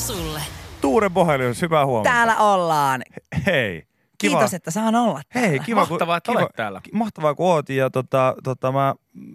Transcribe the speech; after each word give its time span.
sulle. 0.00 0.40
Tuure 0.80 1.10
Bohelius, 1.10 1.62
hyvää 1.62 1.86
huomenta. 1.86 2.10
Täällä 2.10 2.36
ollaan. 2.36 3.02
Hei. 3.46 3.82
Kiva. 4.18 4.36
Kiitos, 4.38 4.54
että 4.54 4.70
saan 4.70 4.94
olla 4.94 5.20
täällä. 5.32 5.48
Hei, 5.48 5.58
kiva, 5.60 5.80
kun- 5.86 5.92
Mahtavaa, 5.92 6.16
että 6.16 6.32
kiva, 6.32 6.40
olet 6.40 6.52
täällä. 6.56 6.80
Mahtavaa, 6.92 7.34
kun 7.34 7.46
oot. 7.46 7.68
Ja 7.68 7.90
tota, 7.90 8.34
tota, 8.44 8.72
mä 8.72 8.94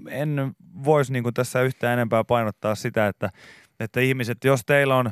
en 0.09 0.51
voisi 0.83 1.13
niinku 1.13 1.31
tässä 1.31 1.61
yhtään 1.61 1.93
enempää 1.93 2.23
painottaa 2.23 2.75
sitä, 2.75 3.07
että, 3.07 3.29
että 3.79 3.99
ihmiset, 3.99 4.43
jos 4.43 4.61
teillä 4.65 4.95
on 4.95 5.11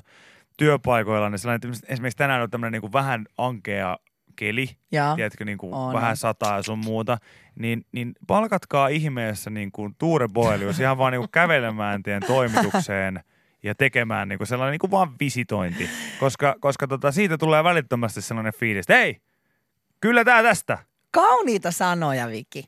työpaikoilla, 0.58 1.30
niin 1.30 1.40
sellainen, 1.40 1.72
että 1.74 1.94
esimerkiksi 1.94 2.18
tänään 2.18 2.42
on 2.42 2.50
tämmöinen 2.50 2.72
niinku 2.72 2.94
vähän 2.94 3.26
ankea 3.38 3.98
keli, 4.36 4.70
Joo. 4.92 5.16
tiedätkö, 5.16 5.46
niin 5.46 5.58
kuin 5.58 5.74
On, 5.74 5.94
vähän 5.94 6.18
sataa 6.18 6.56
ja 6.58 6.64
sun 6.64 6.80
muuta, 6.80 7.18
niin, 7.60 7.86
niin 7.92 8.14
palkatkaa 8.28 8.88
ihmeessä 8.88 9.50
niin 9.50 9.72
kuin 9.72 9.96
Tuure 9.98 10.28
Boelius 10.28 10.80
ihan 10.80 10.98
vaan 10.98 11.12
niin 11.12 11.22
kuin 11.22 11.32
kävelemään 11.32 12.04
tien 12.04 12.22
toimitukseen 12.28 13.24
ja 13.64 13.76
tekemään 13.76 14.28
niin 14.28 14.38
kuin 14.38 14.48
sellainen 14.48 14.72
niin 14.72 14.80
kuin 14.80 14.92
vaan 14.92 15.16
visitointi, 15.20 15.90
koska, 16.20 16.56
koska 16.60 16.88
tota, 16.88 17.12
siitä 17.12 17.38
tulee 17.38 17.64
välittömästi 17.64 18.22
sellainen 18.22 18.54
fiilis, 18.54 18.84
että 18.84 18.94
hei, 18.94 19.18
kyllä 20.02 20.26
tää 20.26 20.44
tästä. 20.44 20.78
Kauniita 21.12 21.72
sanoja, 21.72 22.28
Viki. 22.28 22.64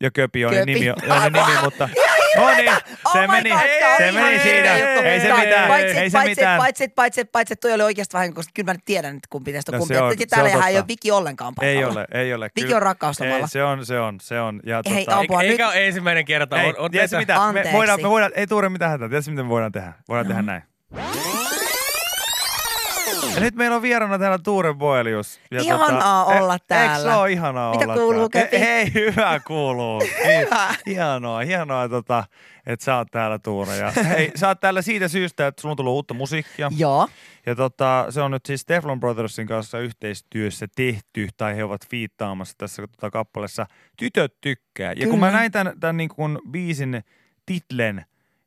Ja 0.00 0.10
Köpi 0.10 0.44
on 0.44 0.52
Köpi. 0.54 0.74
nimi, 0.74 0.90
on 0.90 1.32
nimi 1.32 1.62
mutta 1.64 1.88
no 2.36 2.56
niin, 2.56 2.72
se 3.12 3.18
Oh 3.24 3.28
meni, 3.30 3.50
God, 3.50 3.60
se 3.98 4.12
meni 4.12 4.38
siinä, 4.40 4.78
juttu. 4.78 5.00
ei 5.08 5.20
se 5.20 5.28
Tää- 5.28 5.36
mitään, 5.40 5.68
paitsi, 5.68 5.98
ei 5.98 6.10
se 6.10 6.16
paitsi, 6.18 6.30
mitään. 6.30 6.58
Paitsi, 6.58 6.88
paitsi, 6.88 7.24
paitsi, 7.24 7.52
että 7.52 7.60
toi 7.68 7.72
oli 7.72 7.82
oikeasti 7.82 8.12
vähän, 8.12 8.34
koska 8.34 8.50
kyllä 8.54 8.66
mä 8.66 8.72
nyt 8.72 8.84
tiedän, 8.84 9.16
että 9.16 9.26
kumpi 9.30 9.52
teistä 9.52 9.72
on 9.72 9.74
No 9.74 9.78
kumpi. 9.78 9.94
se 9.94 10.00
on- 10.02 10.12
Että 10.12 10.22
se 10.22 10.26
täällä 10.26 10.50
on 10.64 10.68
ei 10.68 10.76
ole. 10.76 10.84
Viki 10.88 11.10
ollenkaan 11.10 11.54
paikalla. 11.54 11.78
Ei 11.80 11.84
ole, 11.84 12.06
ei 12.24 12.34
ole. 12.34 12.50
Viki 12.60 12.74
on 12.74 12.82
rakkauslomalla. 12.82 13.44
Ei, 13.44 13.48
se 13.48 13.64
on, 13.64 13.86
se 13.86 14.00
on, 14.00 14.18
se 14.20 14.40
on. 14.40 14.60
Ja 14.66 14.82
Hei, 14.90 15.04
tota, 15.04 15.18
apua, 15.18 15.40
Eikä, 15.42 15.42
nyt- 15.42 15.50
eikä 15.60 15.68
ole 15.68 15.86
ensimmäinen 15.86 16.24
kerta. 16.24 16.62
Ei, 16.62 16.74
on, 16.78 16.90
mitä? 17.18 17.34
Me 17.52 17.72
voidaan, 17.72 18.02
me 18.02 18.08
voidaan, 18.10 18.32
ei 18.34 18.46
Tuure 18.46 18.68
mitään 18.68 18.90
hätää. 18.90 19.08
Tiedätkö 19.08 19.30
mitä 19.30 19.42
me 19.42 19.48
voidaan 19.48 19.72
tehdä? 19.72 19.92
Voidaan 20.08 20.26
tehdä 20.26 20.42
näin. 20.42 20.62
Ja 23.34 23.40
nyt 23.40 23.54
meillä 23.54 23.76
on 23.76 23.82
vieraana 23.82 24.18
täällä 24.18 24.38
Tuure 24.38 24.74
Boelius. 24.74 25.40
Ja 25.50 25.60
Ihanaa 25.62 26.24
olla 26.24 26.54
e- 26.54 26.58
täällä. 26.66 26.92
Eikö 26.96 27.10
se 27.10 27.14
ole 27.14 27.32
ihanaa 27.32 27.72
Mitä 27.72 27.84
olla 27.84 27.94
kuuluu, 27.94 28.28
täällä? 28.28 28.48
Köpi? 28.50 28.56
E- 28.56 28.60
Hei, 28.60 28.94
hyvä 28.94 29.40
kuuluu. 29.46 30.02
Hyvä. 30.40 30.74
Hienoa, 30.86 31.40
hienoa, 31.40 31.88
tota, 31.88 32.24
että 32.66 32.84
sä 32.84 32.96
oot 32.96 33.08
täällä 33.10 33.38
Tuure. 33.38 33.76
Ja, 33.76 33.90
hei, 34.16 34.32
sä 34.34 34.48
oot 34.48 34.60
täällä 34.60 34.82
siitä 34.82 35.08
syystä, 35.08 35.46
että 35.46 35.62
sulla 35.62 35.72
on 35.72 35.76
tullut 35.76 35.92
uutta 35.92 36.14
musiikkia. 36.14 36.70
Joo. 36.76 37.08
Ja 37.46 37.54
tota, 37.54 38.06
se 38.10 38.20
on 38.22 38.30
nyt 38.30 38.46
siis 38.46 38.64
Teflon 38.64 39.00
Brothersin 39.00 39.46
kanssa 39.46 39.78
yhteistyössä 39.78 40.66
tehty, 40.76 41.28
tai 41.36 41.56
he 41.56 41.64
ovat 41.64 41.88
fiittaamassa 41.88 42.54
tässä 42.58 42.82
tota, 42.82 43.10
kappaleessa 43.10 43.66
Tytöt 43.96 44.34
tykkää. 44.40 44.92
Ja 44.96 45.06
kun 45.08 45.18
mä 45.20 45.26
Kyllä. 45.26 45.38
näin 45.38 45.52
tämän, 45.52 45.80
tämän 45.80 45.96
niin 45.96 46.08
kuin 46.08 46.38
biisin 46.50 47.04
titlen, 47.46 48.04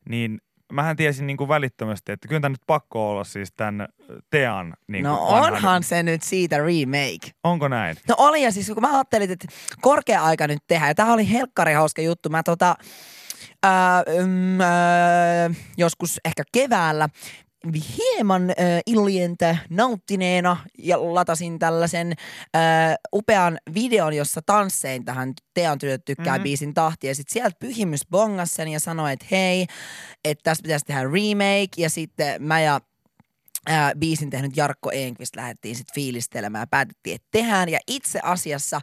niin 0.09 0.41
mähän 0.73 0.95
tiesin 0.95 1.27
niin 1.27 1.37
kuin 1.37 1.47
välittömästi, 1.47 2.11
että 2.11 2.27
kyllä 2.27 2.41
tämä 2.41 2.49
nyt 2.49 2.61
pakko 2.67 3.09
olla 3.09 3.23
siis 3.23 3.53
tämän 3.57 3.87
Tean 4.29 4.73
niin 4.87 5.03
No 5.03 5.17
kuin 5.17 5.29
vanhan- 5.29 5.53
onhan 5.53 5.83
se 5.83 6.03
nyt 6.03 6.23
siitä 6.23 6.57
remake. 6.57 7.31
Onko 7.43 7.67
näin? 7.67 7.97
No 8.07 8.15
oli 8.17 8.43
ja 8.43 8.51
siis 8.51 8.67
kun 8.73 8.81
mä 8.81 8.93
ajattelin, 8.95 9.31
että 9.31 9.47
korkea 9.81 10.23
aika 10.23 10.47
nyt 10.47 10.63
tehdä. 10.67 10.87
Ja 10.87 10.95
tää 10.95 11.13
oli 11.13 11.31
helkkari 11.31 11.73
hauska 11.73 12.01
juttu. 12.01 12.29
Mä 12.29 12.43
tota, 12.43 12.75
ää, 13.63 14.03
ym, 14.19 14.61
ää, 14.61 15.49
joskus 15.77 16.19
ehkä 16.25 16.43
keväällä 16.51 17.09
hieman 17.97 18.49
äh, 18.49 18.55
illientä 18.85 19.57
nauttineena 19.69 20.57
ja 20.77 21.13
latasin 21.13 21.59
tällaisen 21.59 22.13
äh, 22.55 22.95
upean 23.13 23.57
videon, 23.73 24.13
jossa 24.13 24.41
tanssein 24.45 25.05
tähän 25.05 25.33
Tean 25.53 25.79
tytöt 25.79 26.05
tykkää 26.05 26.25
Mhm. 26.25 26.31
mm-hmm. 26.31 26.43
biisin 26.43 26.73
tahtiin. 26.73 27.09
Ja 27.09 27.15
sitten 27.15 27.33
sieltä 27.33 27.57
pyhimys 27.59 28.01
bongas 28.11 28.51
sen 28.51 28.67
ja 28.67 28.79
sanoi, 28.79 29.13
että 29.13 29.25
hei, 29.31 29.65
että 30.25 30.43
tästä 30.43 30.63
pitäisi 30.63 30.85
tehdä 30.85 31.01
remake. 31.03 31.69
Ja 31.77 31.89
sitten 31.89 32.43
mä 32.43 32.61
ja 32.61 32.81
ää, 33.67 33.91
biisin 33.99 34.29
tehnyt 34.29 34.57
Jarkko 34.57 34.91
Enqvist 34.91 35.35
lähdettiin 35.35 35.75
sitten 35.75 35.95
fiilistelemään 35.95 36.61
ja 36.61 36.67
päätettiin, 36.67 37.15
että 37.15 37.27
tehdään. 37.31 37.69
Ja 37.69 37.79
itse 37.87 38.19
asiassa 38.23 38.81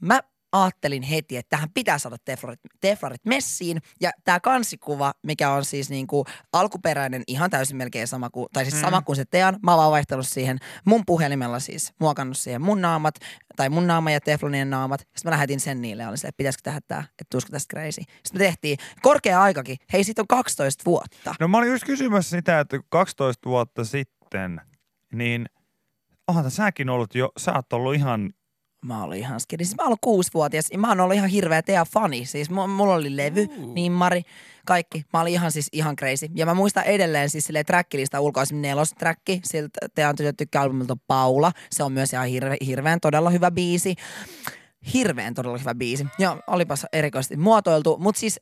mä 0.00 0.20
ajattelin 0.62 1.02
heti, 1.02 1.36
että 1.36 1.50
tähän 1.50 1.68
pitää 1.74 1.98
saada 1.98 2.16
teflarit, 2.24 2.60
teflarit 2.80 3.24
messiin. 3.24 3.78
Ja 4.00 4.10
tämä 4.24 4.40
kansikuva, 4.40 5.14
mikä 5.22 5.50
on 5.50 5.64
siis 5.64 5.90
niinku 5.90 6.24
alkuperäinen, 6.52 7.22
ihan 7.26 7.50
täysin 7.50 7.76
melkein 7.76 8.08
sama 8.08 8.30
kuin, 8.30 8.46
tai 8.52 8.64
siis 8.64 8.80
sama 8.80 9.02
kuin 9.02 9.16
se 9.16 9.24
Tean. 9.24 9.56
Mä 9.62 9.70
oon 9.70 9.78
vaan 9.78 9.90
vaihtanut 9.90 10.28
siihen 10.28 10.58
mun 10.84 11.02
puhelimella 11.06 11.60
siis, 11.60 11.92
muokannut 12.00 12.36
siihen 12.36 12.62
mun 12.62 12.80
naamat, 12.80 13.14
tai 13.56 13.68
mun 13.68 13.86
naama 13.86 14.10
ja 14.10 14.20
teflonien 14.20 14.70
naamat. 14.70 15.00
Sitten 15.00 15.20
mä 15.24 15.30
lähetin 15.30 15.60
sen 15.60 15.82
niille 15.82 16.06
olin 16.06 16.18
se, 16.18 16.28
että 16.28 16.36
pitäisikö 16.36 16.62
tehdä 16.62 16.80
tää, 16.88 17.00
että 17.00 17.24
tulisiko 17.30 17.50
tästä 17.50 17.76
crazy. 17.76 18.00
Sitten 18.00 18.32
me 18.34 18.38
tehtiin 18.38 18.78
korkea 19.02 19.42
aikakin. 19.42 19.76
Hei, 19.92 20.04
siitä 20.04 20.22
on 20.22 20.28
12 20.28 20.82
vuotta. 20.86 21.34
No 21.40 21.48
mä 21.48 21.58
olin 21.58 21.70
just 21.70 21.84
kysymässä 21.84 22.30
sitä, 22.30 22.60
että 22.60 22.78
12 22.88 23.48
vuotta 23.48 23.84
sitten, 23.84 24.60
niin 25.12 25.46
onhan 26.28 26.50
säkin 26.50 26.90
ollut 26.90 27.14
jo, 27.14 27.32
sä 27.38 27.52
oot 27.52 27.72
ollut 27.72 27.94
ihan 27.94 28.32
Mä 28.84 29.04
olin 29.04 29.18
ihan 29.18 29.40
skidi. 29.40 29.64
Siis 29.64 29.76
mä 29.76 29.86
olin 29.86 29.96
kuusivuotias 30.00 30.64
ja 30.72 30.78
mä 30.78 30.88
oon 30.88 31.00
ollut 31.00 31.16
ihan 31.16 31.28
hirveä 31.30 31.62
Tea-fani. 31.62 32.24
Siis 32.26 32.50
mu- 32.50 32.66
mulla 32.68 32.94
oli 32.94 33.16
levy, 33.16 33.46
Uh. 33.58 33.74
nimmari, 33.74 34.22
kaikki. 34.66 35.04
Mä 35.12 35.20
olin 35.20 35.32
ihan 35.32 35.52
siis 35.52 35.68
ihan 35.72 35.96
crazy. 35.96 36.26
Ja 36.34 36.46
mä 36.46 36.54
muistan 36.54 36.84
edelleen 36.84 37.30
siis 37.30 37.44
silleen 37.46 37.66
trackilista 37.66 38.20
ulkoa 38.20 38.42
esimerkiksi 38.42 38.68
nelostracki. 38.68 39.40
Siltä 39.44 39.78
Tean 39.94 40.16
tytöt 40.16 40.36
tykkää 40.36 40.62
albumilta 40.62 40.96
Paula. 41.06 41.52
Se 41.70 41.82
on 41.82 41.92
myös 41.92 42.12
ihan 42.12 42.26
hirve, 42.26 42.56
hirveän 42.66 43.00
todella 43.00 43.30
hyvä 43.30 43.50
biisi. 43.50 43.94
Hirveän 44.94 45.34
todella 45.34 45.58
hyvä 45.58 45.74
biisi. 45.74 46.06
Ja 46.18 46.36
olipas 46.46 46.86
erikoisesti 46.92 47.36
muotoiltu. 47.36 47.96
Mutta 48.00 48.18
siis 48.18 48.40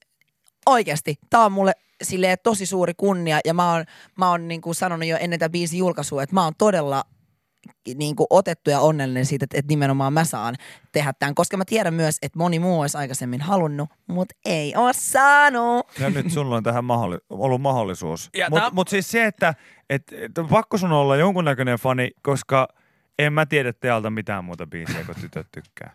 oikeasti, 0.66 1.14
tää 1.30 1.44
on 1.44 1.52
mulle 1.52 1.72
silleen 2.02 2.38
tosi 2.42 2.66
suuri 2.66 2.92
kunnia. 2.96 3.40
Ja 3.44 3.54
mä 3.54 3.72
oon, 3.72 3.84
mä 4.18 4.30
oon 4.30 4.48
niin 4.48 4.60
kuin 4.60 4.74
sanonut 4.74 5.08
jo 5.08 5.16
ennen 5.20 5.38
tätä 5.38 5.50
biisin 5.50 5.78
julkaisua, 5.78 6.22
että 6.22 6.34
mä 6.34 6.44
oon 6.44 6.52
todella 6.58 7.04
niin 7.96 8.16
kuin 8.16 8.26
otettu 8.30 8.70
ja 8.70 8.80
onnellinen 8.80 9.26
siitä, 9.26 9.44
että, 9.44 9.58
että 9.58 9.68
nimenomaan 9.72 10.12
mä 10.12 10.24
saan 10.24 10.54
tehdä 10.92 11.12
tämän. 11.18 11.34
Koska 11.34 11.56
mä 11.56 11.64
tiedän 11.64 11.94
myös, 11.94 12.18
että 12.22 12.38
moni 12.38 12.58
muu 12.58 12.80
olisi 12.80 12.98
aikaisemmin 12.98 13.40
halunnut, 13.40 13.88
mutta 14.06 14.34
ei 14.44 14.76
ole 14.76 14.92
saanut. 14.92 15.86
Ja 15.98 16.10
nyt 16.10 16.30
sulla 16.30 16.56
on 16.56 16.62
tähän 16.62 16.84
mahdolli- 16.84 17.24
ollut 17.30 17.60
mahdollisuus. 17.60 18.30
Mutta 18.50 18.70
mut 18.74 18.88
siis 18.88 19.10
se, 19.10 19.26
että 19.26 19.54
et, 19.90 20.02
et, 20.12 20.38
on 20.38 20.48
pakko 20.48 20.78
sun 20.78 20.92
olla 20.92 21.16
jonkunnäköinen 21.16 21.78
fani, 21.78 22.10
koska 22.22 22.68
en 23.18 23.32
mä 23.32 23.46
tiedä 23.46 23.72
tealta 23.72 24.10
mitään 24.10 24.44
muuta 24.44 24.66
biisiä, 24.66 25.04
kun 25.04 25.14
tytöt 25.20 25.46
tykkää. 25.52 25.94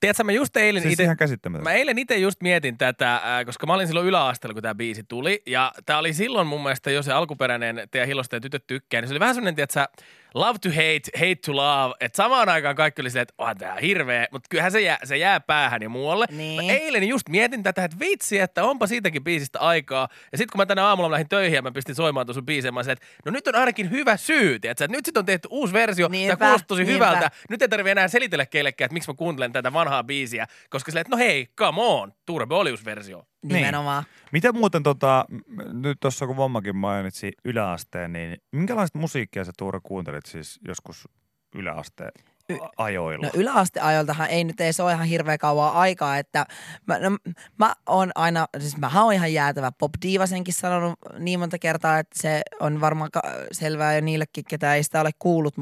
Tiedätkö, 0.00 0.24
mä 0.24 0.32
just 0.32 0.56
eilen 0.56 0.82
Siis 0.82 0.94
ite. 0.94 1.16
Mä 1.62 1.72
eilen 1.72 1.98
itse 1.98 2.16
just 2.16 2.42
mietin 2.42 2.78
tätä, 2.78 3.20
koska 3.46 3.66
mä 3.66 3.74
olin 3.74 3.86
silloin 3.86 4.06
yläasteella, 4.06 4.54
kun 4.54 4.62
tämä 4.62 4.74
biisi 4.74 5.02
tuli. 5.08 5.42
Ja 5.46 5.72
tämä 5.86 5.98
oli 5.98 6.12
silloin 6.12 6.46
mun 6.46 6.62
mielestä 6.62 6.90
jo 6.90 7.02
se 7.02 7.12
alkuperäinen 7.12 7.88
Teidän 7.90 8.08
Hilosta 8.08 8.36
ja 8.36 8.40
tytöt 8.40 8.66
tykkää. 8.66 9.00
Niin 9.00 9.08
se 9.08 9.12
oli 9.12 9.20
vähän 9.20 9.34
semmoinen, 9.34 9.62
että 9.62 9.88
love 10.34 10.58
to 10.58 10.68
hate, 10.68 11.10
hate 11.18 11.34
to 11.46 11.56
love. 11.56 11.94
Että 12.00 12.16
samaan 12.16 12.48
aikaan 12.48 12.76
kaikki 12.76 13.00
oli 13.00 13.10
silleen, 13.10 13.22
että 13.22 13.34
on 13.38 13.56
tää 13.56 13.76
hirveä. 13.82 14.26
Mutta 14.32 14.46
kyllähän 14.50 14.72
se 14.72 14.80
jää, 14.80 14.98
se 15.04 15.16
jää 15.16 15.40
päähän 15.40 15.82
ja 15.82 15.88
muualle. 15.88 16.26
Niin. 16.30 16.64
Mä 16.64 16.72
eilen 16.72 17.08
just 17.08 17.28
mietin 17.28 17.62
tätä, 17.62 17.84
että 17.84 17.96
vitsi, 18.00 18.38
että 18.38 18.64
onpa 18.64 18.86
siitäkin 18.86 19.24
biisistä 19.24 19.58
aikaa. 19.58 20.08
Ja 20.32 20.38
sitten 20.38 20.52
kun 20.52 20.58
mä 20.58 20.66
tänä 20.66 20.86
aamulla 20.86 21.10
lähdin 21.10 21.28
töihin 21.28 21.54
ja 21.56 21.62
mä 21.62 21.72
pistin 21.72 21.94
soimaan 21.94 22.26
tuon 22.26 22.34
sun 22.34 22.46
biiseen, 22.46 22.74
mä 22.74 22.78
olin 22.78 22.84
silleen, 22.84 22.98
että 23.02 23.06
no 23.24 23.30
nyt 23.32 23.46
on 23.46 23.54
ainakin 23.54 23.90
hyvä 23.90 24.16
syy. 24.16 24.58
Tiedätkö? 24.60 24.84
Että 24.84 24.96
nyt 24.96 25.04
sitten 25.06 25.20
on 25.20 25.26
tehty 25.26 25.48
uusi 25.50 25.72
versio. 25.72 26.08
Niinpä, 26.08 26.36
Tämä 26.36 26.48
kuulostaa 26.48 26.66
tosi 26.68 26.84
niinpä. 26.84 27.06
hyvältä. 27.06 27.30
Nyt 27.50 27.62
ei 27.62 27.68
tarvitse 27.68 27.90
enää 27.90 28.08
selitellä 28.08 28.46
kellekään, 28.46 28.86
että 28.86 28.94
miksi 28.94 29.10
mä 29.10 29.14
kuuntelen 29.14 29.52
tätä 29.52 29.72
vanhaa 29.78 30.04
biisiä. 30.04 30.46
Koska 30.70 30.90
silleen, 30.90 31.00
että 31.00 31.10
no 31.10 31.18
hei, 31.18 31.46
come 31.58 31.82
on, 31.82 32.12
Tuure 32.26 32.46
Bolius-versio. 32.46 33.26
Nimenomaan. 33.42 34.04
Mitä 34.32 34.52
muuten 34.52 34.82
tota, 34.82 35.24
nyt 35.72 36.00
tuossa 36.00 36.26
kun 36.26 36.36
Vommakin 36.36 36.76
mainitsi 36.76 37.32
yläasteen, 37.44 38.12
niin 38.12 38.36
minkälaista 38.52 38.98
musiikkia 38.98 39.44
sä 39.44 39.52
Tuura 39.58 39.80
kuuntelit 39.82 40.26
siis 40.26 40.58
joskus 40.68 41.08
yläasteen 41.54 42.10
Y- 42.48 42.58
ajoilla? 42.76 43.26
No 43.26 43.32
yläasteajoltahan 43.34 44.28
ei 44.30 44.44
nyt 44.44 44.60
ei 44.60 44.72
se 44.72 44.82
ole 44.82 44.92
ihan 44.92 45.06
hirveän 45.06 45.38
kauan 45.38 45.72
aikaa, 45.72 46.18
että 46.18 46.46
mä, 46.86 46.98
no, 46.98 47.16
mä 47.58 47.74
oon 47.86 48.10
aina, 48.14 48.46
siis 48.58 48.76
mä 48.76 49.02
oon 49.02 49.12
ihan 49.12 49.32
jäätävä 49.32 49.72
pop 49.78 49.90
diivasenkin 50.02 50.54
sanonut 50.54 50.94
niin 51.18 51.40
monta 51.40 51.58
kertaa, 51.58 51.98
että 51.98 52.22
se 52.22 52.42
on 52.60 52.80
varmaan 52.80 53.10
ka- 53.10 53.22
selvää 53.52 53.94
jo 53.94 54.00
niillekin, 54.00 54.44
ketä 54.48 54.74
ei 54.74 54.82
sitä 54.82 55.00
ole 55.00 55.10
kuullut, 55.18 55.54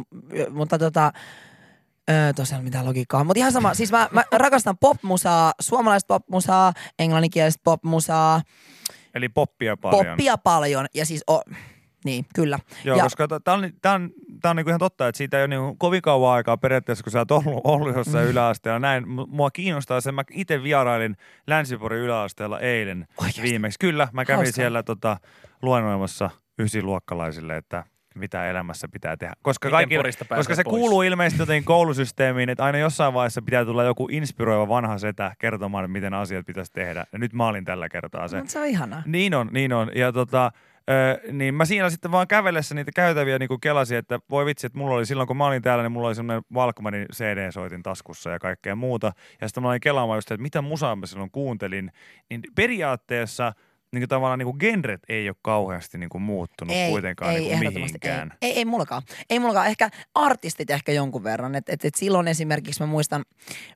mutta 0.51 0.79
tota, 0.79 1.13
Öö, 2.11 2.33
tosiaan 2.33 2.65
mitään 2.65 2.87
logiikkaa. 2.87 3.25
Mutta 3.25 3.39
ihan 3.39 3.53
sama, 3.53 3.75
siis 3.75 3.93
mä, 3.93 4.09
mä 4.11 4.25
rakastan 4.33 4.79
popmusaa, 4.79 5.53
suomalaista 5.61 6.15
popmusaa, 6.15 6.73
englanninkielistä 6.99 7.61
popmusaa, 7.65 8.43
Eli 9.15 9.29
poppia 9.29 9.77
paljon. 9.77 10.07
poppia 10.07 10.39
paljon 10.39 10.87
ja 10.95 11.07
siis 11.07 11.25
o, 11.31 11.43
niin, 12.05 12.27
kyllä. 12.35 12.59
Joo, 12.85 12.97
ja, 12.97 13.03
koska 13.05 13.29
tämä 13.29 13.57
on, 13.57 13.73
tää 13.83 13.93
on, 13.93 14.11
tää 14.43 14.51
on 14.51 14.57
niinku 14.57 14.71
ihan 14.71 14.79
totta, 14.79 15.09
että 15.09 15.17
siitä 15.17 15.37
ei 15.39 15.43
ole 15.43 15.49
niinku 15.49 15.75
kovin 15.79 16.03
kauan 16.03 16.35
aikaa 16.35 16.57
periaatteessa, 16.57 17.03
kun 17.05 17.11
sä 17.13 17.19
oot 17.19 17.31
ollut, 17.31 17.61
ollut 17.65 17.97
jossain 17.97 18.25
mm. 18.25 18.31
yläasteella. 18.31 18.79
Näin, 18.79 19.05
mua 19.09 19.51
kiinnostaa 19.51 20.01
se, 20.01 20.13
mä 20.13 20.25
itse 20.31 20.63
vierailin 20.63 21.17
Länsiporin 21.47 22.01
yläasteella 22.01 22.61
eilen 22.61 23.07
Oikeasti? 23.19 23.43
viimeksi. 23.43 23.79
Kyllä, 23.79 24.09
mä 24.13 24.25
kävin 24.25 24.37
Hauskaa. 24.39 24.53
siellä 24.57 24.83
tota, 24.83 25.17
luennoimassa 25.63 26.31
ysiluokkalaisille, 26.59 27.57
että 27.57 27.85
mitä 28.15 28.51
elämässä 28.51 28.89
pitää 28.89 29.17
tehdä. 29.17 29.35
Koska, 29.43 29.69
pääsee 30.29 30.41
koska 30.41 30.55
se 30.55 30.65
pois? 30.65 30.75
kuuluu 30.75 31.03
ilmeisesti 31.03 31.43
jotenkin 31.43 31.65
koulusysteemiin, 31.65 32.49
että 32.49 32.65
aina 32.65 32.79
jossain 32.79 33.15
vaiheessa 33.15 33.43
pitää 33.43 33.65
tulla 33.65 33.85
joku 33.85 34.09
inspiroiva 34.11 34.69
vanha 34.69 34.99
setä 34.99 35.33
kertomaan, 35.39 35.91
miten 35.91 36.15
asiat 36.15 36.47
pitäisi 36.47 36.73
tehdä. 36.73 37.07
Ja 37.13 37.19
nyt 37.19 37.33
mä 37.33 37.47
olin 37.47 37.65
tällä 37.65 37.89
kertaa 37.89 38.29
se. 38.29 38.41
Mut 38.41 38.49
se 38.49 38.59
on 38.59 38.67
ihanaa. 38.67 39.03
Niin 39.07 39.35
on, 39.35 39.49
niin 39.53 39.73
on. 39.73 39.91
Ja 39.95 40.13
tota, 40.13 40.53
Öö, 40.91 41.33
niin 41.33 41.55
mä 41.55 41.65
siinä 41.65 41.91
sitten 41.91 42.13
vaan 42.13 42.29
kävellessä 42.29 42.75
niitä 42.75 42.91
käytäviä 42.95 43.39
niin 43.39 43.61
kelasin, 43.61 43.99
että 43.99 44.19
voi 44.31 44.47
vitsi, 44.47 44.67
että 44.67 44.79
mulla 44.79 44.95
oli 44.95 45.07
silloin 45.07 45.27
kun 45.27 45.37
mä 45.37 45.47
olin 45.47 45.63
täällä, 45.63 45.83
niin 45.83 45.93
mulla 45.93 46.07
oli 46.09 46.15
semmoinen 46.15 46.43
Walkmanin 46.55 47.07
CD-soitin 47.13 47.83
taskussa 47.83 48.31
ja 48.31 48.39
kaikkea 48.39 48.77
muuta. 48.77 49.13
Ja 49.41 49.49
sitten 49.49 49.63
mä 49.63 49.69
olin 49.69 49.81
kelaamaan 49.81 50.17
just, 50.17 50.31
että 50.31 50.43
mitä 50.43 50.63
musaa 50.63 50.97
mä 50.97 51.07
silloin 51.07 51.31
kuuntelin. 51.31 51.93
Niin 52.31 52.41
periaatteessa– 52.55 53.53
niin 53.95 54.03
kuin 54.03 54.09
tavallaan 54.09 54.39
niin 54.39 54.47
kuin 54.47 54.57
genret 54.61 55.01
ei 55.09 55.29
ole 55.29 55.37
kauheasti 55.43 55.99
niin 55.99 56.09
kuin 56.09 56.23
muuttunut 56.23 56.77
ei, 56.77 56.91
kuitenkaan 56.91 57.33
ei, 57.33 57.41
niin 57.41 57.59
kuin 57.59 57.75
mihinkään. 57.75 58.31
Ei, 58.43 58.51
ei, 58.51 58.59
ei 58.59 58.65
mullakaan. 58.65 59.03
Ei 59.31 59.39
mullakaan. 59.39 59.67
Ehkä 59.67 59.91
artistit 60.15 60.71
ehkä 60.71 60.93
jonkun 60.93 61.25
verran. 61.25 61.55
Et, 61.55 61.69
et, 61.69 61.85
et 61.85 61.95
silloin 61.95 62.29
esimerkiksi 62.29 62.83
mä 62.83 62.87
muistan, 62.87 63.25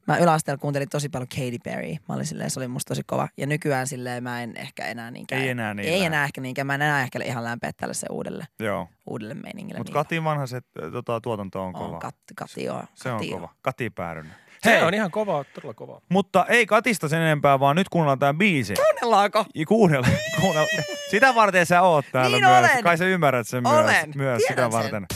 mä 0.06 0.18
yläasteella 0.18 0.58
kuuntelin 0.58 0.88
tosi 0.88 1.08
paljon 1.08 1.28
Katy 1.28 1.58
Perry. 1.64 1.96
Mä 2.08 2.14
olin 2.14 2.26
silleen, 2.26 2.50
se 2.50 2.60
oli 2.60 2.68
musta 2.68 2.88
tosi 2.88 3.02
kova. 3.06 3.28
Ja 3.36 3.46
nykyään 3.46 3.86
silleen 3.86 4.22
mä 4.22 4.42
en 4.42 4.56
ehkä 4.56 4.86
enää 4.86 5.10
niinkään. 5.10 5.42
Ei 5.42 5.48
enää 5.48 5.74
niin 5.74 5.88
Ei 5.88 6.04
enää 6.04 6.24
ehkä 6.24 6.40
niinkään. 6.40 6.66
Mä 6.66 6.74
en 6.74 6.82
enää 6.82 7.02
ehkä 7.02 7.18
ihan 7.24 7.44
lämpeä 7.44 7.72
se 7.92 8.06
uudelle, 8.10 8.44
Joo. 8.58 8.88
uudelle 9.06 9.34
meiningille. 9.34 9.78
Mutta. 9.78 9.92
Katin 9.92 10.24
vanha 10.24 10.46
se 10.46 10.60
tota, 10.92 11.20
tuotanto 11.20 11.60
on, 11.60 11.66
on 11.66 11.72
kova. 11.72 11.98
Kat, 11.98 12.16
kati, 12.36 12.64
joo. 12.64 12.82
se 12.94 13.10
on 13.10 13.18
kati, 13.18 13.30
kova. 13.30 13.48
Kati 13.62 13.90
Päärynen. 13.90 14.47
Se 14.62 14.70
Hei, 14.70 14.82
on 14.82 14.94
ihan 14.94 15.10
kova, 15.10 15.44
todella 15.54 15.74
kova. 15.74 16.00
mutta 16.08 16.46
ei 16.48 16.66
Katista 16.66 17.08
sen 17.08 17.20
enempää, 17.20 17.60
vaan 17.60 17.76
nyt 17.76 17.88
kuunnellaan 17.88 18.18
tämä 18.18 18.34
biisi. 18.34 18.74
Kuunnellaanko? 18.74 19.44
Ja 19.54 19.66
Kuunnella, 19.66 20.08
kuunnella. 20.40 20.68
Sitä 21.10 21.34
varten 21.34 21.66
sä 21.66 21.82
oot 21.82 22.04
täällä 22.12 22.36
Niin 22.36 22.44
myös. 22.48 22.58
olen. 22.70 22.84
Kai 22.84 22.98
sä 22.98 23.04
ymmärrät 23.04 23.48
sen 23.48 23.66
Olen. 23.66 23.84
myös, 23.84 24.14
myös 24.14 24.42
sitä 24.48 24.70
varten. 24.70 25.06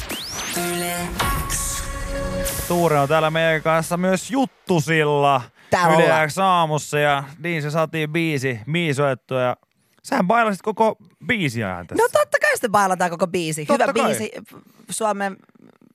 Tuure 2.68 2.98
on 3.00 3.08
täällä 3.08 3.30
meidän 3.30 3.62
kanssa 3.62 3.96
myös 3.96 4.30
Juttusilla. 4.30 5.42
Täällä 5.70 6.04
Yle. 6.04 6.28
X 6.28 6.38
aamussa 6.38 6.98
ja 6.98 7.24
niin 7.42 7.62
se 7.62 7.70
saatiin 7.70 8.10
biisi, 8.12 8.60
biisoettua 8.72 9.40
ja 9.40 9.56
sähän 10.02 10.26
bailasit 10.26 10.62
koko 10.62 10.96
biisiä 11.26 11.84
tässä. 11.88 12.02
No 12.02 12.08
totta 12.12 12.38
kai 12.40 12.50
sitten 12.54 12.70
bailataan 12.72 13.10
koko 13.10 13.26
biisi. 13.26 13.66
Totta 13.66 13.84
Hyvä 13.84 13.92
kai. 13.92 14.04
biisi. 14.04 14.30
Suomen 14.90 15.36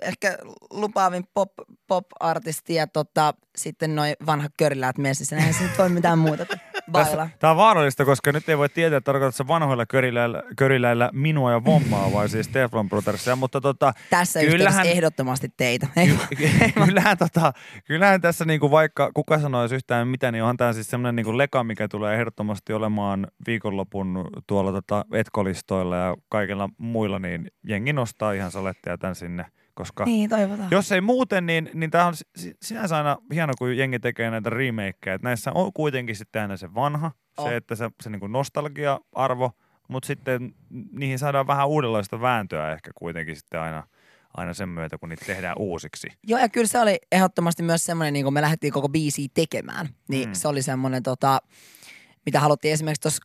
ehkä 0.02 0.38
lupaavin 0.70 1.24
pop, 1.34 1.52
pop-artisti 1.88 2.76
ja 2.76 2.88
tota, 2.88 3.34
sitten 3.56 3.96
noin 3.96 4.16
vanhat 4.26 4.52
köriläät 4.58 4.98
messissä. 4.98 5.36
Eihän 5.36 5.54
se 5.54 5.64
nyt 5.64 5.78
voi 5.78 5.90
mitään 5.90 6.20
muuta 6.20 6.46
kuin 6.46 6.60
baila. 6.92 7.30
Tämä 7.40 7.52
on 7.52 7.58
vaarallista, 7.58 8.06
koska 8.06 8.32
nyt 8.32 8.50
ei 8.50 8.58
voi 8.58 8.70
tietää, 8.70 8.98
että 8.98 9.06
tarkoitatko 9.06 9.48
vanhoilla 9.48 9.86
köriläillä, 9.86 10.44
köriläillä 10.58 11.10
minua 11.14 11.52
ja 11.52 11.66
Vommaa 11.66 12.14
vai 12.14 12.30
siis 12.30 12.48
Teflon 12.48 12.90
Brothersia, 12.90 13.36
mutta 13.36 13.62
tota, 13.62 13.94
Tässä 14.10 14.40
kyllähän, 14.40 14.88
ehdottomasti 14.88 15.50
teitä. 15.58 15.88
Ei, 15.98 16.14
kyllähän, 16.86 17.18
tota, 17.18 17.54
kyllähän 17.86 18.22
tässä 18.22 18.46
niinku 18.46 18.72
vaikka 18.72 19.12
kuka 19.14 19.40
sanoisi 19.40 19.76
yhtään 19.76 20.08
mitä, 20.08 20.32
niin 20.32 20.44
onhan 20.44 20.58
tämä 20.58 20.74
siis 20.74 20.90
semmoinen 20.90 21.16
niinku 21.16 21.38
leka, 21.38 21.64
mikä 21.64 21.88
tulee 21.88 22.16
ehdottomasti 22.16 22.74
olemaan 22.74 23.28
viikonlopun 23.48 24.28
tuolla 24.48 24.72
tota 24.72 25.06
etkolistoilla 25.14 25.96
ja 25.96 26.16
kaikilla 26.30 26.70
muilla, 26.78 27.20
niin 27.20 27.48
jengi 27.68 27.94
nostaa 27.94 28.32
ihan 28.32 28.52
saletteja 28.52 28.98
tän 28.98 29.16
sinne, 29.16 29.46
koska 29.78 30.06
niin, 30.06 30.30
toivotaan. 30.30 30.68
jos 30.72 30.92
ei 30.92 31.02
muuten, 31.02 31.46
niin, 31.46 31.70
niin 31.74 31.92
tämä 31.92 32.06
on 32.06 32.14
si- 32.36 32.56
sinänsä 32.62 32.98
aina 32.98 33.18
hieno, 33.34 33.54
kun 33.58 33.78
jengi 33.78 34.00
tekee 34.00 34.32
näitä 34.32 34.50
remakeja. 34.50 35.14
Että 35.16 35.28
näissä 35.28 35.52
on 35.56 35.74
kuitenkin 35.74 36.16
sitten 36.16 36.42
aina 36.42 36.58
se 36.58 36.74
vanha, 36.74 37.12
On. 37.38 37.50
se, 37.50 37.56
että 37.56 37.76
se, 37.76 37.90
se 38.04 38.10
niin 38.10 38.32
nostalgia-arvo, 38.32 39.52
mutta 39.88 40.08
sitten 40.08 40.54
niihin 40.92 41.20
saadaan 41.20 41.48
vähän 41.48 41.68
uudenlaista 41.68 42.22
vääntöä 42.22 42.72
ehkä 42.74 42.92
kuitenkin 42.96 43.36
sitten 43.36 43.60
aina, 43.62 43.84
aina 44.38 44.54
sen 44.54 44.70
myötä, 44.70 44.98
kun 44.98 45.10
niitä 45.10 45.26
tehdään 45.26 45.56
uusiksi. 45.60 46.08
Joo, 46.28 46.40
ja 46.40 46.50
kyllä 46.50 46.68
se 46.68 46.80
oli 46.80 46.98
ehdottomasti 47.12 47.64
myös 47.64 47.86
semmoinen, 47.86 48.14
niin 48.14 48.24
kun 48.24 48.34
me 48.34 48.42
lähdettiin 48.42 48.74
koko 48.74 48.90
biisiä 48.90 49.28
tekemään, 49.34 49.90
niin 50.10 50.28
Mm. 50.28 50.32
mm. 50.32 50.34
se 50.36 50.48
oli 50.48 50.62
semmoinen, 50.62 51.04
tota, 51.04 51.40
mitä 52.26 52.40
haluttiin 52.40 52.74
esimerkiksi 52.74 53.02
tuossa, 53.02 53.22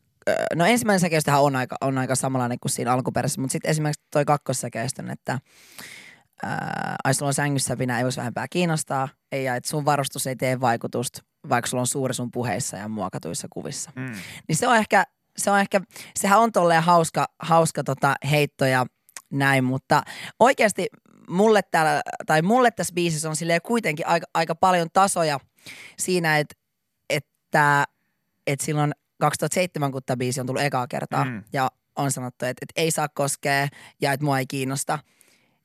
no 0.54 0.64
ensimmäinen 0.66 1.00
säkeistöhän 1.00 1.42
on 1.42 1.56
aika, 1.56 1.76
on 1.80 1.98
aika 1.98 2.14
samanlainen 2.14 2.58
kuin 2.60 2.72
siinä 2.72 2.92
alkuperäisessä, 2.92 3.40
mutta 3.40 3.52
sitten 3.52 3.70
esimerkiksi 3.70 4.06
toi 4.10 4.24
kakkossäkeistön, 4.24 5.10
että 5.10 5.38
ää, 6.42 6.96
ai 7.04 7.14
sulla 7.14 7.28
on 7.28 7.34
sängyssä 7.34 7.76
pinä, 7.76 7.98
ei 7.98 8.04
voisi 8.04 8.20
vähempää 8.20 8.48
kiinnostaa, 8.48 9.08
ei, 9.32 9.44
ja 9.44 9.56
että 9.56 9.70
sun 9.70 9.84
varustus 9.84 10.26
ei 10.26 10.36
tee 10.36 10.60
vaikutusta, 10.60 11.22
vaikka 11.48 11.68
sulla 11.68 11.80
on 11.80 11.86
suuri 11.86 12.14
sun 12.14 12.30
puheissa 12.30 12.76
ja 12.76 12.88
muokatuissa 12.88 13.48
kuvissa. 13.50 13.90
Mm. 13.96 14.12
Niin 14.48 14.56
se 14.56 14.68
on 14.68 14.76
ehkä, 14.76 15.04
se 15.36 15.50
on 15.50 15.60
ehkä, 15.60 15.80
sehän 16.16 16.40
on 16.40 16.52
tolleen 16.52 16.82
hauska, 16.82 17.26
hauska 17.38 17.84
tota 17.84 18.14
heitto 18.30 18.64
ja 18.66 18.86
näin, 19.32 19.64
mutta 19.64 20.02
oikeasti 20.40 20.86
mulle 21.28 21.60
täällä, 21.62 22.02
tai 22.26 22.42
mulle 22.42 22.70
tässä 22.70 22.94
biisissä 22.94 23.28
on 23.28 23.36
silleen 23.36 23.62
kuitenkin 23.62 24.06
aika, 24.06 24.26
aika 24.34 24.54
paljon 24.54 24.88
tasoja 24.92 25.40
siinä, 25.98 26.38
että, 26.38 26.54
että, 27.10 27.84
että 28.46 28.64
silloin 28.64 28.92
2007, 29.20 29.92
kun 29.92 30.02
tämä 30.06 30.16
biisi 30.16 30.40
on 30.40 30.46
tullut 30.46 30.62
ekaa 30.62 30.86
kertaa 30.86 31.24
mm. 31.24 31.42
ja 31.52 31.70
on 31.96 32.12
sanottu, 32.12 32.44
että, 32.44 32.64
että 32.64 32.80
ei 32.80 32.90
saa 32.90 33.08
koskea 33.08 33.68
ja 34.00 34.12
että 34.12 34.24
mua 34.24 34.38
ei 34.38 34.46
kiinnosta. 34.46 34.98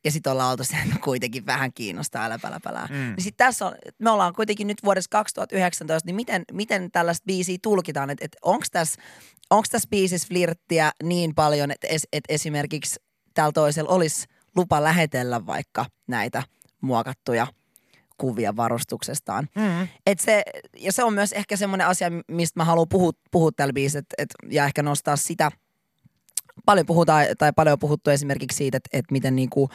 Ja 0.08 0.12
sitten 0.12 0.32
ollaan 0.32 0.52
oltu 0.52 0.64
sen, 0.64 0.80
että 0.86 1.00
kuitenkin 1.04 1.46
vähän 1.46 1.74
kiinnostaa, 1.74 2.26
älä 2.26 2.40
pälä 2.40 2.60
pälää. 2.64 2.88
Mm. 2.90 2.96
Niin 2.96 3.24
sit 3.24 3.38
tässä 3.38 3.66
on, 3.66 3.76
me 4.00 4.10
ollaan 4.10 4.34
kuitenkin 4.34 4.68
nyt 4.68 4.84
vuodessa 4.84 5.10
2019, 5.10 6.08
niin 6.08 6.16
miten, 6.16 6.44
miten 6.52 6.92
tällaista 6.92 7.24
biisiä 7.26 7.58
tulkitaan? 7.62 8.10
Että 8.10 8.26
et, 8.26 8.36
onko 8.42 8.66
tässä 8.72 9.02
onks 9.50 9.70
tässä 9.70 9.90
biisissä 9.90 10.28
flirttiä 10.28 10.92
niin 11.04 11.36
paljon, 11.36 11.72
että 11.72 11.88
es, 11.88 12.08
et 12.14 12.24
esimerkiksi 12.30 13.00
tällä 13.34 13.52
toisella 13.52 13.92
olisi 13.92 14.28
lupa 14.56 14.84
lähetellä 14.84 15.46
vaikka 15.46 15.86
näitä 16.08 16.44
muokattuja 16.82 17.48
kuvia 18.18 18.56
varustuksestaan. 18.56 19.48
Mm. 19.56 19.88
Et 20.06 20.20
se, 20.20 20.44
ja 20.78 20.92
se 20.92 21.04
on 21.04 21.14
myös 21.14 21.34
ehkä 21.34 21.58
semmoinen 21.58 21.88
asia, 21.88 22.12
mistä 22.28 22.60
mä 22.60 22.66
haluan 22.66 22.90
puhua, 22.90 23.12
puhua 23.32 23.52
tällä 23.52 23.74
biisillä, 23.74 24.00
et, 24.00 24.14
et, 24.18 24.30
ja 24.54 24.66
ehkä 24.66 24.84
nostaa 24.84 25.16
sitä, 25.16 25.52
paljon 26.66 26.86
puhutaan, 26.86 27.26
tai 27.38 27.54
paljon 27.54 27.74
on 27.74 27.80
puhuttu 27.80 28.10
esimerkiksi 28.10 28.58
siitä, 28.58 28.78
että, 28.78 28.90
että 28.94 29.12
miten 29.12 29.36
niinku 29.36 29.70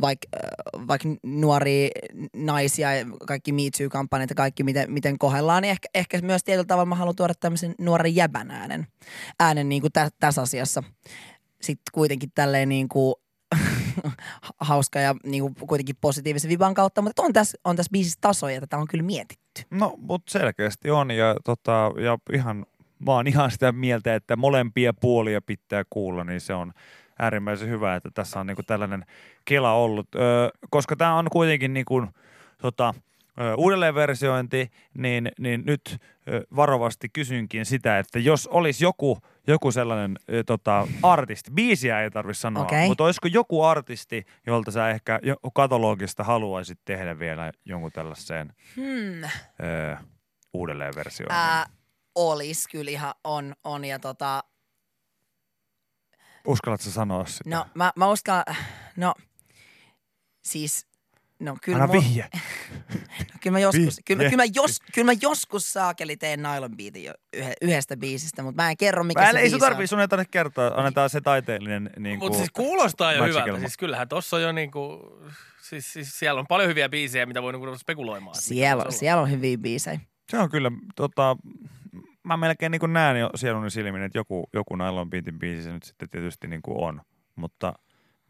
vaikka 0.00 0.28
vaik 0.88 1.02
nuoria 1.22 1.88
naisia 2.34 2.94
ja 2.94 3.06
kaikki 3.26 3.52
Me 3.52 3.62
Too-kampanjat 3.78 4.30
ja 4.30 4.36
kaikki, 4.36 4.62
miten, 4.62 4.92
miten 4.92 5.18
kohdellaan, 5.18 5.62
niin 5.62 5.70
ehkä, 5.70 5.88
ehkä 5.94 6.20
myös 6.22 6.44
tietyllä 6.44 6.66
tavalla 6.66 6.86
mä 6.86 6.94
haluan 6.94 7.16
tuoda 7.16 7.34
tämmöisen 7.34 7.74
nuoren 7.78 8.16
jäbän 8.16 8.50
äänen, 8.50 8.86
äänen 9.40 9.68
niinku 9.68 9.90
tä, 9.90 10.10
tässä 10.20 10.42
asiassa. 10.42 10.82
Sitten 11.62 11.92
kuitenkin 11.92 12.30
tälleen 12.34 12.68
niinku 12.68 13.20
hauska 14.60 15.00
ja 15.00 15.14
niinku 15.24 15.52
kuitenkin 15.66 15.96
positiivisen 16.00 16.48
viban 16.48 16.74
kautta, 16.74 17.02
mutta 17.02 17.22
on 17.22 17.32
tässä, 17.32 17.58
on 17.64 17.76
tässä 17.76 17.90
biisissä 17.92 18.18
tasoja, 18.20 18.60
tätä 18.60 18.78
on 18.78 18.88
kyllä 18.88 19.04
mietitty. 19.04 19.62
No, 19.70 19.94
mutta 19.98 20.32
selkeästi 20.32 20.90
on 20.90 21.10
ja, 21.10 21.36
tota, 21.44 21.92
ja 22.04 22.18
ihan, 22.32 22.66
mä 22.98 23.12
oon 23.12 23.26
ihan 23.26 23.50
sitä 23.50 23.72
mieltä, 23.72 24.14
että 24.14 24.36
molempia 24.36 24.92
puolia 24.94 25.40
pitää 25.42 25.82
kuulla, 25.90 26.24
niin 26.24 26.40
se 26.40 26.54
on 26.54 26.72
äärimmäisen 27.18 27.68
hyvä, 27.68 27.96
että 27.96 28.10
tässä 28.14 28.40
on 28.40 28.46
niinku 28.46 28.62
tällainen 28.62 29.04
kela 29.44 29.72
ollut, 29.72 30.14
öö, 30.14 30.48
koska 30.70 30.96
tämä 30.96 31.14
on 31.18 31.26
kuitenkin 31.32 31.74
niinku, 31.74 32.06
tota, 32.62 32.94
ö, 33.40 33.54
uudelleenversiointi, 33.54 34.70
niin, 34.94 35.32
niin 35.38 35.62
nyt 35.66 35.96
ö, 36.28 36.46
varovasti 36.56 37.08
kysynkin 37.08 37.66
sitä, 37.66 37.98
että 37.98 38.18
jos 38.18 38.46
olisi 38.46 38.84
joku, 38.84 39.18
joku 39.46 39.72
sellainen 39.72 40.18
ö, 40.32 40.44
tota, 40.44 40.88
artisti, 41.02 41.50
biisiä 41.50 42.02
ei 42.02 42.10
tarvitse 42.10 42.40
sanoa, 42.40 42.62
Okei. 42.62 42.88
mutta 42.88 43.04
olisiko 43.04 43.28
joku 43.28 43.62
artisti, 43.62 44.26
jolta 44.46 44.70
sä 44.70 44.90
ehkä 44.90 45.20
katalogista 45.54 46.24
haluaisit 46.24 46.78
tehdä 46.84 47.18
vielä 47.18 47.52
jonkun 47.64 47.92
tällaiseen 47.92 48.52
Hmm. 48.76 49.24
ö, 49.24 49.96
uudelleenversioinnin? 50.52 51.38
Ää, 51.38 51.66
olis 52.16 52.68
kyllä 52.68 52.90
ihan 52.90 53.14
on, 53.24 53.54
on 53.64 53.84
ja 53.84 53.98
tota, 53.98 54.44
Uskallatko 56.46 56.90
sanoa 56.90 57.26
sitä? 57.26 57.50
no 57.50 57.66
mä, 57.74 57.92
mä 57.96 58.08
uskallan, 58.10 58.44
no 58.96 59.14
siis, 60.44 60.86
no 61.40 61.56
kyllä, 61.62 61.82
Anna 61.82 61.94
mun- 61.94 62.02
vihje. 62.04 62.28
no, 63.18 63.38
kyllä 63.40 63.54
mä 63.54 63.58
joskus, 63.58 64.00
kyllä, 64.04 64.22
mä- 64.22 64.30
kyllä, 64.30 64.42
mä 64.42 64.50
jos, 64.54 64.80
kyllä 64.94 65.12
mä 65.12 65.18
joskus 65.22 65.72
saakeli 65.72 66.16
teen 66.16 66.42
nylon 66.42 66.76
beatin 66.76 67.04
jo 67.04 67.12
yhe, 67.32 67.52
yhdestä 67.62 67.96
biisistä, 67.96 68.42
mutta 68.42 68.62
mä 68.62 68.70
en 68.70 68.76
kerro 68.76 69.04
mikä 69.04 69.20
Mä, 69.20 69.32
se 69.32 69.38
ei 69.38 69.54
on. 69.54 69.60
tarvii, 69.60 69.86
sun 69.86 70.00
ei 70.00 70.08
tarvitse 70.08 70.30
kertoa, 70.30 70.66
annetaan 70.66 71.10
se 71.10 71.20
taiteellinen 71.20 71.90
niin 71.98 72.18
Mutta 72.18 72.38
siis 72.38 72.50
kuulostaa 72.52 73.12
jo 73.12 73.24
hyvältä. 73.24 73.58
Siis 73.58 73.76
kyllähän 73.76 74.08
tossa 74.08 74.36
on 74.36 74.42
jo 74.42 74.52
niinku, 74.52 74.98
siis, 75.62 75.92
siis 75.92 76.18
siellä 76.18 76.40
on 76.40 76.46
paljon 76.46 76.68
hyviä 76.68 76.88
biisejä, 76.88 77.26
mitä 77.26 77.42
voi 77.42 77.52
niinku 77.52 77.78
spekuloimaan. 77.78 78.36
Siellä, 78.36 78.84
siellä 78.90 79.22
on 79.22 79.30
hyviä 79.30 79.58
biisejä. 79.58 80.00
Se 80.30 80.38
on 80.38 80.50
kyllä, 80.50 80.70
tota, 80.96 81.36
mä 82.26 82.36
melkein 82.36 82.72
niin 82.72 82.92
näen 82.92 83.20
jo 83.20 83.30
sieluni 83.34 83.70
silmin, 83.70 84.02
että 84.02 84.18
joku, 84.18 84.48
joku 84.52 84.76
Nylon 84.76 85.10
Beatin 85.10 85.38
biisi 85.38 85.62
se 85.62 85.72
nyt 85.72 85.82
sitten 85.82 86.10
tietysti 86.10 86.46
niin 86.48 86.62
kuin 86.62 86.78
on. 86.88 87.00
Mutta 87.36 87.72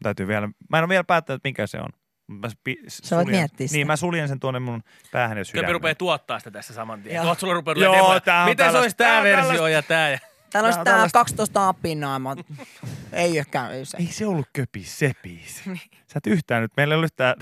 täytyy 0.03 0.27
vielä, 0.27 0.49
mä 0.69 0.77
en 0.77 0.83
ole 0.83 0.89
vielä 0.89 1.03
päättänyt, 1.03 1.43
mikä 1.43 1.67
se 1.67 1.77
on. 1.77 1.89
Mä 2.27 2.49
spi, 2.49 2.77
Sä 2.87 3.15
voit 3.15 3.27
miettiä 3.27 3.67
sitä. 3.67 3.77
Niin, 3.77 3.87
mä 3.87 3.95
suljen 3.95 4.27
sen 4.27 4.39
tuonne 4.39 4.59
mun 4.59 4.83
päähän 5.11 5.37
ja 5.37 5.41
Köpi 5.43 5.45
sydämeen. 5.51 5.73
rupeaa 5.73 5.95
tuottaa 5.95 6.39
sitä 6.39 6.51
tässä 6.51 6.73
saman 6.73 7.01
tien. 7.03 7.15
Joo. 7.15 7.23
Tuot 7.25 7.39
sulla 7.39 7.53
rupeaa 7.53 7.75
Joo, 7.77 7.95
demoja. 7.95 8.19
tää 8.19 8.43
on 8.43 8.49
Miten 8.49 8.65
se 8.65 8.67
tällaista- 8.67 8.81
olisi 8.81 8.97
tää 8.97 9.07
tää 9.13 9.23
versio 9.23 9.41
tällaista- 9.43 9.69
ja 9.69 9.81
tää? 9.81 10.09
Ja... 10.09 10.19
Täällä 10.49 10.67
olisi 10.67 10.75
Tää 10.75 10.81
on 10.81 10.85
tää 10.85 10.93
tällaista- 10.93 11.19
12 11.19 11.67
apinaa, 11.67 12.19
mutta 12.19 12.43
ei 13.13 13.37
ehkä, 13.37 13.69
ei 13.69 13.85
se. 13.85 13.97
Ei 13.97 14.05
se 14.05 14.25
ollut 14.25 14.45
köpi, 14.53 14.83
se 14.83 15.11
biisi. 15.23 15.61
Niin. 15.69 15.81
Sä 16.07 16.17
et 16.17 16.27
yhtään 16.27 16.61
nyt, 16.61 16.71
meillä 16.77 16.93
ei 16.93 16.95
ollut 16.95 17.05
yhtään 17.11 17.35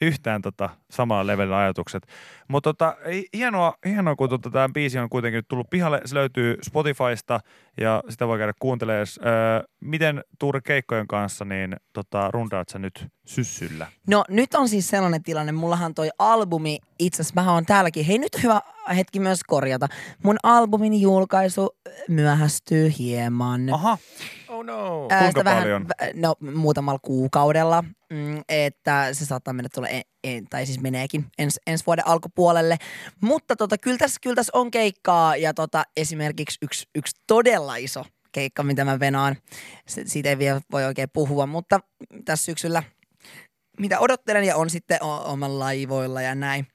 yhtään 0.00 0.42
tota 0.42 0.70
samalla 0.90 1.26
levelillä 1.26 1.58
ajatukset. 1.58 2.06
Mutta 2.48 2.68
tota, 2.72 2.96
ei- 3.04 3.28
hienoa, 3.36 3.74
hienoa, 3.86 4.16
kun 4.16 4.28
tota, 4.28 4.50
tämä 4.50 4.68
biisi 4.74 4.98
on 4.98 5.08
kuitenkin 5.08 5.38
nyt 5.38 5.48
tullut 5.48 5.70
pihalle. 5.70 6.00
Se 6.04 6.14
löytyy 6.14 6.56
Spotifysta 6.62 7.40
ja 7.80 8.02
sitä 8.08 8.26
voi 8.28 8.38
käydä 8.38 8.52
kuuntelemaan. 8.58 9.06
Öö, 9.26 9.62
miten 9.80 10.24
Tuure 10.38 10.60
keikkojen 10.60 11.06
kanssa, 11.06 11.44
niin 11.44 11.76
tota, 11.92 12.30
rundaat 12.30 12.68
sä 12.68 12.78
nyt 12.78 13.06
syssyllä? 13.26 13.86
No 14.08 14.24
nyt 14.28 14.54
on 14.54 14.68
siis 14.68 14.88
sellainen 14.88 15.22
tilanne, 15.22 15.52
mullahan 15.52 15.94
toi 15.94 16.08
albumi, 16.18 16.78
itse 16.98 17.22
asiassa 17.22 17.42
mä 17.42 17.52
oon 17.52 17.66
täälläkin, 17.66 18.04
hei 18.04 18.18
nyt 18.18 18.42
hyvä 18.42 18.60
hetki 18.96 19.20
myös 19.20 19.40
korjata. 19.46 19.86
Mun 20.22 20.36
albumin 20.42 21.00
julkaisu 21.00 21.76
myöhästyy 22.08 22.92
hieman. 22.98 23.68
Aha, 23.72 23.98
Oh 24.48 24.64
no. 24.64 25.06
Ää, 25.10 25.22
Kuinka 25.22 25.44
paljon? 25.44 25.86
Vähän, 26.00 26.12
no 26.20 26.34
muutamalla 26.54 26.98
kuukaudella, 27.02 27.84
mm, 28.14 28.42
että 28.48 29.08
se 29.12 29.26
saattaa 29.26 29.54
mennä 29.54 29.68
tuolle, 29.74 29.88
en, 29.90 30.02
en, 30.24 30.46
tai 30.50 30.66
siis 30.66 30.80
meneekin 30.80 31.26
ens, 31.38 31.60
ensi 31.66 31.86
vuoden 31.86 32.06
alkupuolelle. 32.06 32.76
Mutta 33.20 33.56
tota, 33.56 33.78
kyllä, 33.78 33.98
tässä, 33.98 34.18
kyllä 34.22 34.36
tässä 34.36 34.52
on 34.54 34.70
keikkaa 34.70 35.36
ja 35.36 35.54
tota, 35.54 35.82
esimerkiksi 35.96 36.58
yksi, 36.62 36.88
yksi 36.94 37.16
todella 37.26 37.76
iso 37.76 38.04
keikka, 38.32 38.62
mitä 38.62 38.84
mä 38.84 39.00
venaan. 39.00 39.36
Siitä 39.86 40.28
ei 40.28 40.38
vielä 40.38 40.60
voi 40.72 40.84
oikein 40.84 41.08
puhua, 41.12 41.46
mutta 41.46 41.80
tässä 42.24 42.44
syksyllä 42.44 42.82
mitä 43.80 44.00
odottelen 44.00 44.44
ja 44.44 44.56
on 44.56 44.70
sitten 44.70 45.02
o- 45.02 45.32
omalla 45.32 45.58
laivoilla 45.58 46.22
ja 46.22 46.34
näin. 46.34 46.66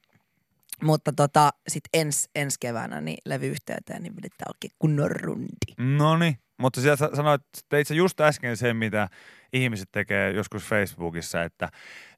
Mutta 0.83 1.13
tota, 1.13 1.53
sitten 1.67 1.89
ens, 2.01 2.29
ensi 2.35 2.57
keväänä 2.59 3.01
niin 3.01 3.17
levyyhteyteen 3.25 4.03
niin 4.03 4.15
vedetään 4.15 4.51
oikein 4.55 4.71
kunnon 4.79 5.11
rundi. 5.11 5.73
no 5.77 6.17
niin. 6.17 6.37
Mutta 6.59 6.81
siellä 6.81 6.95
sä 6.95 7.09
sanoit, 7.13 7.41
teit 7.69 7.87
sä 7.87 7.93
just 7.93 8.19
äsken 8.21 8.57
sen, 8.57 8.77
mitä 8.77 9.07
ihmiset 9.53 9.89
tekee 9.91 10.31
joskus 10.31 10.63
Facebookissa, 10.63 11.43
että 11.43 11.69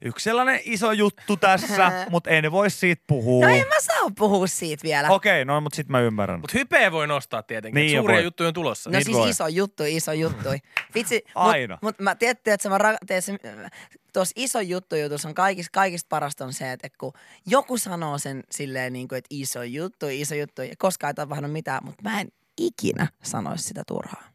yksi 0.02 0.24
sellainen 0.24 0.60
iso 0.64 0.92
juttu 0.92 1.36
tässä, 1.36 1.92
mutta 2.10 2.30
en 2.30 2.52
voi 2.52 2.70
siitä 2.70 3.02
puhua. 3.06 3.46
No 3.46 3.54
en 3.54 3.68
mä 3.68 3.80
saa 3.80 4.10
puhua 4.18 4.46
siitä 4.46 4.82
vielä. 4.82 5.08
Okei, 5.10 5.44
no 5.44 5.60
mutta 5.60 5.76
sitten 5.76 5.92
mä 5.92 6.00
ymmärrän. 6.00 6.40
Mutta 6.40 6.58
hypeä 6.58 6.92
voi 6.92 7.06
nostaa 7.06 7.42
tietenkin. 7.42 7.80
Niin 7.80 7.98
Suuria 8.00 8.16
voi. 8.16 8.24
juttuja 8.24 8.48
on 8.48 8.54
tulossa. 8.54 8.90
No 8.90 8.92
Niin 8.92 9.04
siis 9.04 9.16
voi. 9.16 9.30
iso 9.30 9.48
juttu, 9.48 9.82
iso 9.86 10.12
juttu. 10.12 10.48
Vitsi, 10.94 11.24
Aina. 11.34 11.78
Mutta 11.82 12.02
mut 12.02 12.04
mä 12.04 12.14
tiedätte, 12.14 12.52
että 12.52 12.62
se, 12.62 12.68
mä 12.68 12.78
ra- 12.78 13.68
tuossa 14.12 14.32
iso 14.36 14.60
juttu 14.60 14.96
jutussa 14.96 15.28
on 15.28 15.34
kaikista, 15.34 15.70
kaikista 15.72 16.06
parasta 16.08 16.44
on 16.44 16.52
se, 16.52 16.72
että 16.72 16.88
kun 16.98 17.12
joku 17.46 17.78
sanoo 17.78 18.18
sen 18.18 18.42
silleen 18.50 18.92
niin 18.92 19.08
kuin, 19.08 19.16
että 19.18 19.28
iso 19.30 19.62
juttu, 19.62 20.06
iso 20.10 20.34
juttu, 20.34 20.62
ja 20.62 20.74
koskaan 20.78 21.08
ei 21.10 21.14
tapahdu 21.14 21.48
mitään, 21.48 21.80
mutta 21.84 22.02
mä 22.02 22.20
en 22.20 22.28
ikinä 22.58 23.06
sanoisi 23.22 23.64
sitä 23.64 23.82
turhaa. 23.86 24.31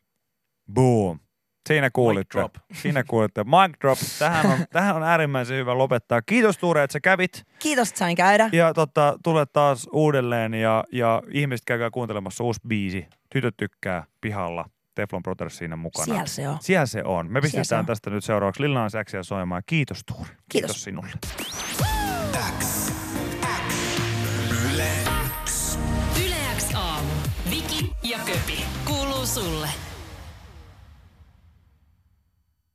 Boom. 0.74 1.20
Siinä 1.68 1.90
kuulitte. 1.94 2.40
drop. 2.40 2.56
Siinä 2.74 3.04
kuulitte. 3.04 3.44
Mic 3.44 3.82
drop. 3.82 4.00
Tähän 4.20 4.46
on, 4.46 4.58
tähän 4.74 4.96
on 4.96 5.04
äärimmäisen 5.04 5.58
hyvä 5.58 5.78
lopettaa. 5.78 6.22
Kiitos 6.22 6.58
Tuure, 6.58 6.84
että 6.84 6.94
sä 6.94 7.00
kävit. 7.00 7.44
Kiitos, 7.60 7.90
että 7.90 8.00
sain 8.00 8.16
käydä. 8.16 8.50
Ja 8.52 8.74
tota, 8.74 9.20
tule 9.24 9.46
taas 9.46 9.88
uudelleen 9.92 10.54
ja, 10.54 10.84
ja 10.92 11.24
ihmiset 11.32 11.66
käykää 11.66 11.90
kuuntelemassa 11.92 12.44
uusi 12.44 12.60
biisi. 12.68 13.08
Tytöt 13.30 13.58
tykkää 13.58 14.04
pihalla. 14.22 14.66
Teflon 14.96 15.24
Brothers 15.24 15.58
siinä 15.58 15.76
mukana. 15.76 16.06
Siellä 16.06 16.26
se 16.26 16.50
on. 16.50 16.58
Siellä 16.62 16.86
se 16.86 17.04
on. 17.04 17.32
Me 17.32 17.42
pistetään 17.42 17.80
on. 17.80 17.86
tästä 17.86 18.10
nyt 18.10 18.24
seuraavaksi 18.24 18.62
Lil 18.64 18.74
Nas 18.74 18.94
Xia 19.10 19.24
soimaan. 19.24 19.64
Kiitos 19.66 20.02
Tuuri. 20.06 20.30
Kiitos. 20.50 20.84
sinulle. 20.84 21.10
Yle 26.26 26.36
X 26.58 26.76
aamu. 26.76 27.10
Viki 27.50 27.92
ja 28.04 28.18
Köpi. 28.26 28.66
Kuuluu 28.86 29.26
sulle. 29.26 29.70